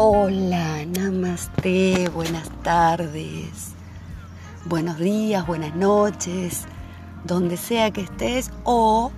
Hola, 0.00 0.84
namaste, 0.86 2.08
buenas 2.14 2.48
tardes, 2.62 3.72
buenos 4.64 4.96
días, 4.96 5.44
buenas 5.44 5.74
noches, 5.74 6.66
donde 7.24 7.56
sea 7.56 7.90
que 7.90 8.02
estés 8.02 8.52
o 8.62 9.10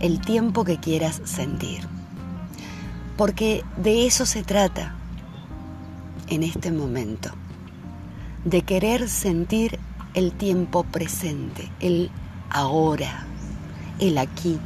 el 0.00 0.20
tiempo 0.20 0.64
que 0.64 0.78
quieras 0.78 1.22
sentir. 1.22 1.86
Porque 3.16 3.62
de 3.76 4.08
eso 4.08 4.26
se 4.26 4.42
trata 4.42 4.96
en 6.26 6.42
este 6.42 6.72
momento, 6.72 7.30
de 8.44 8.62
querer 8.62 9.08
sentir 9.08 9.78
el 10.14 10.32
tiempo 10.32 10.82
presente, 10.82 11.70
el 11.78 12.10
ahora, 12.50 13.24
el 14.00 14.18
aquí. 14.18 14.58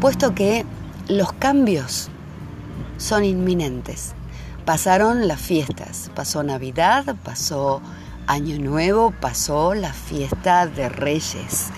Puesto 0.00 0.34
que 0.34 0.64
los 1.08 1.30
cambios 1.34 2.10
son 2.98 3.24
inminentes. 3.24 4.12
Pasaron 4.64 5.26
las 5.26 5.40
fiestas, 5.40 6.10
pasó 6.14 6.42
Navidad, 6.42 7.16
pasó 7.24 7.80
Año 8.26 8.58
Nuevo, 8.58 9.14
pasó 9.18 9.72
la 9.72 9.94
fiesta 9.94 10.66
de 10.66 10.90
Reyes 10.90 11.68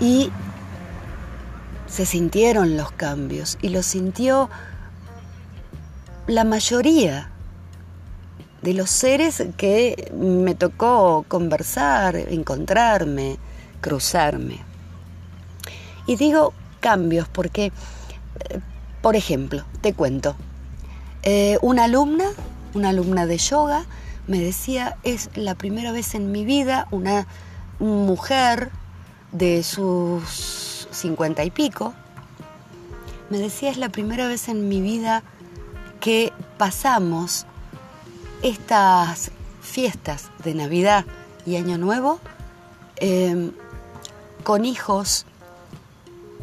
y 0.00 0.32
se 1.86 2.04
sintieron 2.04 2.76
los 2.76 2.90
cambios 2.90 3.56
y 3.62 3.68
los 3.68 3.86
sintió 3.86 4.50
la 6.26 6.42
mayoría 6.42 7.30
de 8.62 8.74
los 8.74 8.90
seres 8.90 9.44
que 9.56 10.10
me 10.16 10.56
tocó 10.56 11.24
conversar, 11.28 12.16
encontrarme, 12.16 13.36
cruzarme. 13.80 14.58
Y 16.06 16.16
digo 16.16 16.52
cambios 16.80 17.28
porque, 17.28 17.66
eh, 17.66 18.60
por 19.02 19.16
ejemplo, 19.16 19.64
te 19.82 19.92
cuento, 19.92 20.34
eh, 21.24 21.58
una 21.62 21.84
alumna, 21.84 22.26
una 22.74 22.90
alumna 22.90 23.26
de 23.26 23.38
yoga, 23.38 23.86
me 24.26 24.38
decía, 24.38 24.96
es 25.04 25.30
la 25.34 25.54
primera 25.54 25.90
vez 25.90 26.14
en 26.14 26.30
mi 26.32 26.44
vida 26.44 26.86
una 26.90 27.26
mujer 27.78 28.70
de 29.32 29.62
sus 29.62 30.86
cincuenta 30.90 31.42
y 31.44 31.50
pico, 31.50 31.94
me 33.30 33.38
decía, 33.38 33.70
es 33.70 33.78
la 33.78 33.88
primera 33.88 34.28
vez 34.28 34.48
en 34.48 34.68
mi 34.68 34.80
vida 34.80 35.22
que 36.00 36.32
pasamos 36.58 37.46
estas 38.42 39.30
fiestas 39.62 40.30
de 40.44 40.54
Navidad 40.54 41.06
y 41.46 41.56
Año 41.56 41.78
Nuevo 41.78 42.20
em, 42.96 43.52
con 44.42 44.66
hijos 44.66 45.24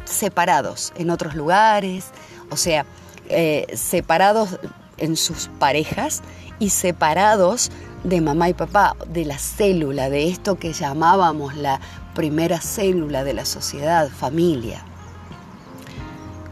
separados 0.04 0.92
en 0.96 1.10
otros 1.10 1.36
lugares, 1.36 2.06
o 2.50 2.56
sea, 2.56 2.84
eh, 3.32 3.66
separados 3.74 4.58
en 4.98 5.16
sus 5.16 5.48
parejas 5.58 6.22
y 6.58 6.70
separados 6.70 7.70
de 8.04 8.20
mamá 8.20 8.48
y 8.48 8.54
papá, 8.54 8.96
de 9.08 9.24
la 9.24 9.38
célula, 9.38 10.10
de 10.10 10.28
esto 10.28 10.58
que 10.58 10.72
llamábamos 10.72 11.54
la 11.56 11.80
primera 12.14 12.60
célula 12.60 13.24
de 13.24 13.34
la 13.34 13.44
sociedad, 13.44 14.08
familia. 14.08 14.84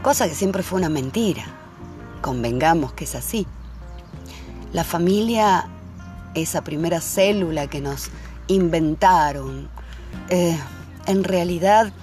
Cosa 0.01 0.27
que 0.27 0.35
siempre 0.35 0.63
fue 0.63 0.79
una 0.79 0.89
mentira. 0.89 1.43
Convengamos 2.21 2.93
que 2.93 3.03
es 3.03 3.15
así. 3.15 3.45
La 4.73 4.83
familia, 4.83 5.67
esa 6.33 6.63
primera 6.63 7.01
célula 7.01 7.67
que 7.67 7.81
nos 7.81 8.09
inventaron, 8.47 9.69
eh, 10.29 10.57
en 11.05 11.23
realidad 11.23 11.93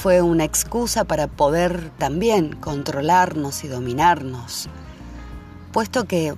fue 0.00 0.22
una 0.22 0.44
excusa 0.44 1.04
para 1.04 1.26
poder 1.26 1.90
también 1.98 2.56
controlarnos 2.56 3.64
y 3.64 3.68
dominarnos, 3.68 4.70
puesto 5.72 6.06
que 6.06 6.34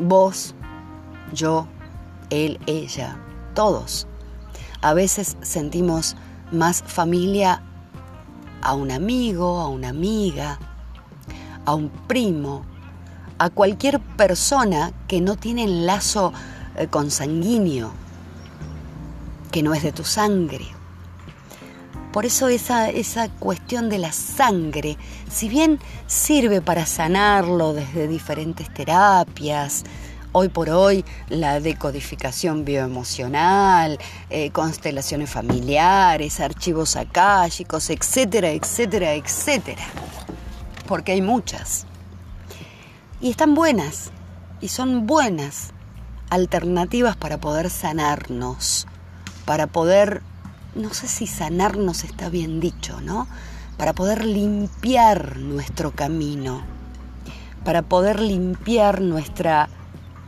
vos, 0.00 0.54
yo, 1.32 1.66
él, 2.30 2.60
ella, 2.66 3.16
todos, 3.54 4.06
a 4.80 4.94
veces 4.94 5.36
sentimos 5.42 6.14
más 6.52 6.84
familia 6.86 7.64
a 8.60 8.74
un 8.74 8.92
amigo, 8.92 9.58
a 9.58 9.66
una 9.66 9.88
amiga, 9.88 10.60
a 11.64 11.74
un 11.74 11.88
primo, 12.06 12.64
a 13.38 13.50
cualquier 13.50 13.98
persona 13.98 14.92
que 15.08 15.20
no 15.20 15.34
tiene 15.34 15.66
lazo 15.66 16.32
eh, 16.76 16.86
consanguíneo, 16.86 17.90
que 19.50 19.64
no 19.64 19.74
es 19.74 19.82
de 19.82 19.90
tu 19.90 20.04
sangre. 20.04 20.81
Por 22.12 22.26
eso 22.26 22.48
esa, 22.48 22.90
esa 22.90 23.30
cuestión 23.30 23.88
de 23.88 23.96
la 23.96 24.12
sangre, 24.12 24.98
si 25.30 25.48
bien 25.48 25.80
sirve 26.06 26.60
para 26.60 26.84
sanarlo 26.84 27.72
desde 27.72 28.06
diferentes 28.06 28.72
terapias, 28.72 29.84
hoy 30.32 30.50
por 30.50 30.68
hoy 30.68 31.06
la 31.30 31.60
decodificación 31.60 32.66
bioemocional, 32.66 33.98
eh, 34.28 34.50
constelaciones 34.50 35.30
familiares, 35.30 36.40
archivos 36.40 36.96
akáshicos, 36.96 37.88
etcétera, 37.88 38.50
etcétera, 38.50 39.14
etcétera. 39.14 39.84
Porque 40.86 41.12
hay 41.12 41.22
muchas. 41.22 41.86
Y 43.22 43.30
están 43.30 43.54
buenas, 43.54 44.10
y 44.60 44.68
son 44.68 45.06
buenas 45.06 45.70
alternativas 46.28 47.16
para 47.16 47.38
poder 47.38 47.70
sanarnos, 47.70 48.86
para 49.46 49.66
poder 49.66 50.22
no 50.74 50.92
sé 50.94 51.06
si 51.08 51.26
sanarnos 51.26 52.04
está 52.04 52.28
bien 52.28 52.60
dicho, 52.60 53.00
¿no? 53.00 53.28
Para 53.76 53.92
poder 53.92 54.24
limpiar 54.24 55.38
nuestro 55.38 55.92
camino, 55.92 56.62
para 57.64 57.82
poder 57.82 58.20
limpiar 58.20 59.00
nuestra 59.00 59.68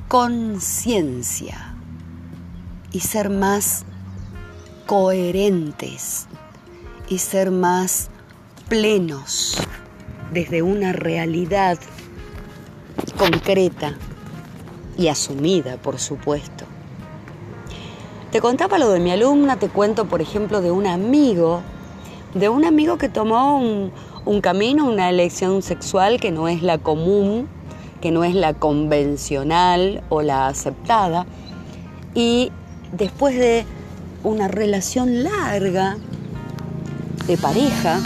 conciencia 0.08 1.74
y 2.92 3.00
ser 3.00 3.30
más 3.30 3.84
coherentes 4.86 6.26
y 7.08 7.18
ser 7.18 7.50
más 7.50 8.10
plenos 8.68 9.56
desde 10.32 10.62
una 10.62 10.92
realidad 10.92 11.78
concreta 13.16 13.94
y 14.96 15.08
asumida, 15.08 15.76
por 15.76 15.98
supuesto. 15.98 16.63
Te 18.34 18.40
contaba 18.40 18.78
lo 18.78 18.90
de 18.90 18.98
mi 18.98 19.12
alumna, 19.12 19.60
te 19.60 19.68
cuento, 19.68 20.06
por 20.06 20.20
ejemplo, 20.20 20.60
de 20.60 20.72
un 20.72 20.88
amigo, 20.88 21.62
de 22.34 22.48
un 22.48 22.64
amigo 22.64 22.98
que 22.98 23.08
tomó 23.08 23.60
un, 23.60 24.40
camino, 24.40 24.90
una 24.90 25.08
elección 25.08 25.62
sexual 25.62 26.18
que 26.18 26.32
no 26.32 26.48
es 26.48 26.60
la 26.60 26.78
común, 26.78 27.46
que 28.00 28.10
no 28.10 28.24
es 28.24 28.34
la 28.34 28.52
convencional 28.52 30.02
o 30.08 30.20
la 30.20 30.48
aceptada. 30.48 31.26
Y 32.16 32.50
después 32.90 33.38
de 33.38 33.66
una 34.24 34.48
relación 34.48 35.22
larga 35.22 35.96
de 37.28 37.36
pareja, 37.36 38.00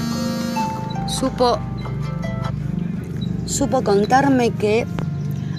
supo, 1.06 1.56
supo 3.46 3.82
contarme 3.82 4.50
que 4.50 4.86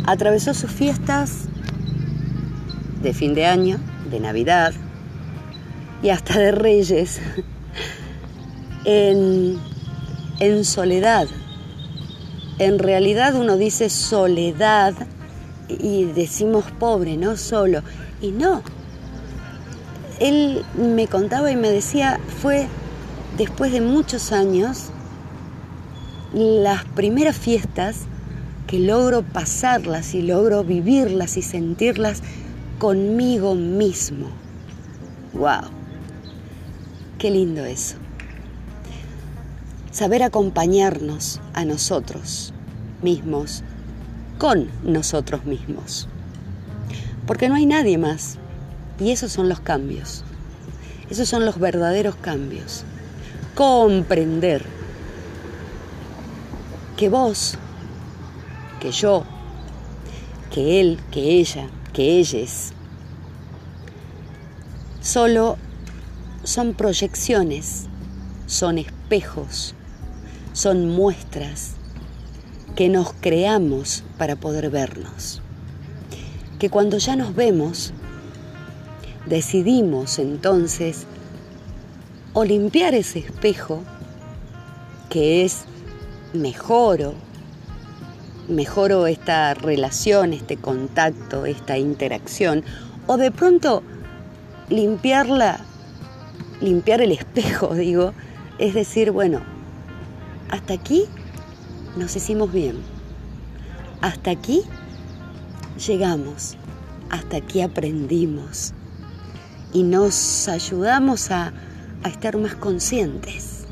atravesó 0.05 0.53
sus 0.53 0.69
fiestas 0.69 1.45
de 3.01 3.15
fin 3.15 3.33
de 3.33 3.47
año 3.47 3.79
de 4.09 4.19
Navidad 4.19 4.73
y 6.01 6.09
hasta 6.09 6.39
de 6.39 6.51
Reyes 6.51 7.19
en, 8.85 9.57
en 10.39 10.65
soledad. 10.65 11.27
En 12.57 12.79
realidad 12.79 13.35
uno 13.35 13.57
dice 13.57 13.89
soledad 13.89 14.93
y 15.69 16.05
decimos 16.05 16.65
pobre, 16.79 17.17
no 17.17 17.37
solo. 17.37 17.81
Y 18.21 18.31
no. 18.31 18.63
Él 20.19 20.63
me 20.75 21.07
contaba 21.07 21.51
y 21.51 21.55
me 21.55 21.69
decía, 21.69 22.19
fue 22.41 22.67
después 23.37 23.71
de 23.71 23.81
muchos 23.81 24.31
años, 24.33 24.91
las 26.33 26.83
primeras 26.83 27.37
fiestas 27.37 28.01
que 28.67 28.79
logro 28.79 29.23
pasarlas 29.23 30.13
y 30.13 30.21
logro 30.21 30.63
vivirlas 30.63 31.37
y 31.37 31.41
sentirlas 31.41 32.21
conmigo 32.79 33.55
mismo. 33.55 34.27
¡Wow! 35.33 35.69
Qué 37.19 37.29
lindo 37.29 37.65
eso. 37.65 37.97
Saber 39.91 40.23
acompañarnos 40.23 41.41
a 41.53 41.65
nosotros 41.65 42.53
mismos 43.01 43.63
con 44.37 44.69
nosotros 44.83 45.45
mismos. 45.45 46.07
Porque 47.27 47.49
no 47.49 47.55
hay 47.55 47.65
nadie 47.65 47.97
más. 47.97 48.37
Y 48.99 49.11
esos 49.11 49.31
son 49.31 49.49
los 49.49 49.59
cambios. 49.59 50.23
Esos 51.09 51.27
son 51.27 51.45
los 51.45 51.59
verdaderos 51.59 52.15
cambios. 52.15 52.85
Comprender 53.55 54.63
que 56.95 57.09
vos, 57.09 57.55
que 58.79 58.91
yo, 58.91 59.25
que 60.53 60.79
él, 60.79 60.99
que 61.11 61.39
ella, 61.39 61.67
que 61.93 62.19
ellos 62.19 62.73
solo 65.01 65.57
son 66.43 66.73
proyecciones, 66.73 67.87
son 68.45 68.77
espejos, 68.77 69.75
son 70.53 70.89
muestras 70.89 71.73
que 72.75 72.89
nos 72.89 73.13
creamos 73.13 74.03
para 74.17 74.35
poder 74.35 74.69
vernos. 74.69 75.41
Que 76.59 76.69
cuando 76.69 76.97
ya 76.97 77.15
nos 77.15 77.35
vemos, 77.35 77.93
decidimos 79.25 80.19
entonces 80.19 81.05
o 82.33 82.43
limpiar 82.43 82.93
ese 82.93 83.19
espejo 83.19 83.83
que 85.09 85.43
es 85.43 85.65
mejoro, 86.33 87.15
mejoro 88.49 89.07
esta 89.07 89.53
relación, 89.53 90.33
este 90.33 90.57
contacto, 90.57 91.45
esta 91.45 91.77
interacción, 91.77 92.63
o 93.07 93.17
de 93.17 93.31
pronto 93.31 93.83
limpiarla, 94.69 95.61
limpiar 96.61 97.01
el 97.01 97.11
espejo, 97.13 97.73
digo, 97.75 98.13
es 98.57 98.73
decir, 98.73 99.11
bueno, 99.11 99.41
hasta 100.49 100.73
aquí 100.73 101.05
nos 101.95 102.15
hicimos 102.15 102.51
bien, 102.51 102.77
hasta 104.01 104.31
aquí 104.31 104.63
llegamos, 105.87 106.57
hasta 107.09 107.37
aquí 107.37 107.61
aprendimos. 107.61 108.73
Y 109.71 109.83
nos 109.83 110.47
ayudamos 110.47 111.29
a, 111.29 111.53
a 112.03 112.09
estar 112.09 112.37
más 112.37 112.55
conscientes. 112.55 113.65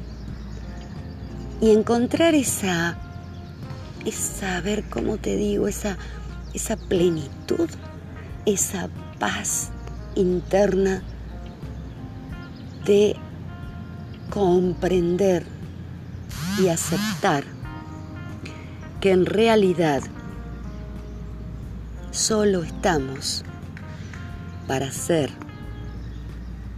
Y 1.60 1.72
encontrar 1.72 2.36
esa, 2.36 2.98
esa, 4.08 4.56
a 4.58 4.62
ver 4.62 4.86
cómo 4.86 5.18
te 5.18 5.36
digo, 5.36 5.68
esa, 5.68 5.98
esa 6.54 6.78
plenitud, 6.78 7.70
esa 8.46 8.90
paz 9.20 9.70
interna 10.16 11.04
de 12.86 13.18
comprender 14.30 15.46
y 16.60 16.70
aceptar 16.70 17.44
que 19.02 19.12
en 19.12 19.26
realidad 19.26 20.02
solo 22.12 22.64
estamos 22.64 23.44
para 24.68 24.90
ser 24.90 25.32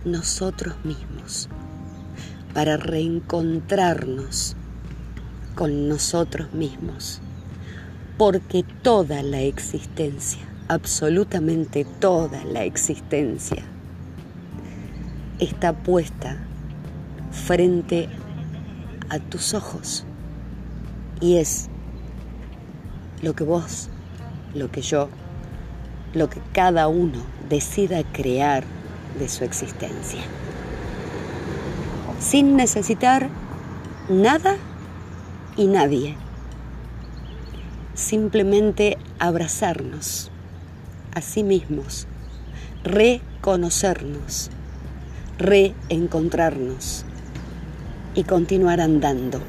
nosotros 0.04 0.76
mismos, 0.84 1.48
para 2.54 2.76
reencontrarnos 2.78 4.56
con 5.60 5.90
nosotros 5.90 6.54
mismos, 6.54 7.20
porque 8.18 8.64
toda 8.82 9.22
la 9.24 9.42
existencia, 9.42 10.40
absolutamente 10.70 11.84
toda 11.84 12.46
la 12.46 12.64
existencia, 12.64 13.62
está 15.38 15.74
puesta 15.74 16.38
frente 17.34 18.08
a 19.10 19.20
tus 19.20 19.54
ojos 19.54 20.06
y 21.20 21.36
es 21.36 21.68
lo 23.22 23.36
que 23.36 23.44
vos, 23.44 23.90
lo 24.54 24.72
que 24.72 24.82
yo, 24.82 25.10
lo 26.14 26.30
que 26.30 26.40
cada 26.54 26.88
uno 26.88 27.22
decida 27.50 28.06
crear 28.14 28.64
de 29.20 29.28
su 29.28 29.44
existencia. 29.44 30.22
Sin 32.22 32.56
necesitar 32.56 33.28
nada 34.08 34.56
y 35.60 35.68
nadie. 35.68 36.16
Simplemente 37.94 38.98
abrazarnos 39.20 40.32
a 41.14 41.22
sí 41.22 41.44
mismos, 41.44 42.08
reconocernos, 42.86 44.52
reencontrarnos 45.38 47.04
y 48.16 48.24
continuar 48.24 48.80
andando. 48.80 49.42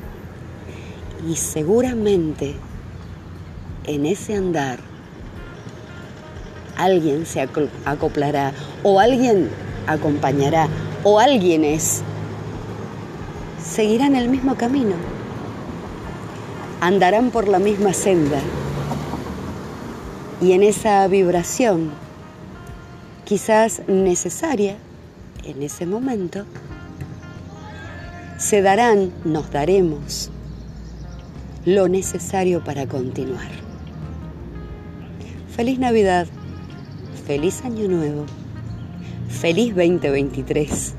Y 1.28 1.36
seguramente 1.36 2.56
en 3.84 4.04
ese 4.04 4.34
andar 4.34 4.80
alguien 6.76 7.24
se 7.24 7.40
acoplará 7.84 8.52
o 8.82 8.98
alguien 8.98 9.48
acompañará 9.86 10.66
o 11.04 11.20
alguienes 11.20 12.02
seguirán 13.62 14.16
el 14.16 14.28
mismo 14.28 14.56
camino, 14.56 14.96
andarán 16.80 17.30
por 17.30 17.48
la 17.48 17.58
misma 17.58 17.92
senda 17.92 18.40
y 20.40 20.52
en 20.52 20.62
esa 20.62 21.06
vibración 21.08 21.90
quizás 23.24 23.82
necesaria 23.86 24.76
en 25.44 25.62
ese 25.62 25.86
momento, 25.86 26.44
se 28.38 28.62
darán, 28.62 29.12
nos 29.24 29.50
daremos 29.50 30.30
lo 31.64 31.88
necesario 31.88 32.64
para 32.64 32.86
continuar. 32.86 33.50
Feliz 35.54 35.78
Navidad, 35.78 36.26
feliz 37.26 37.62
Año 37.64 37.88
Nuevo, 37.88 38.26
feliz 39.28 39.74
2023. 39.74 40.94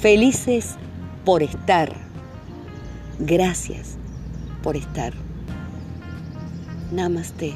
Felices 0.00 0.74
por 1.24 1.42
estar. 1.42 1.92
Gracias 3.18 3.96
por 4.66 4.76
estar. 4.76 5.12
Namaste. 6.90 7.54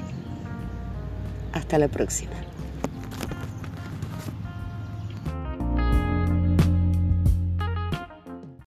Hasta 1.53 1.77
la 1.77 1.89
próxima. 1.89 2.50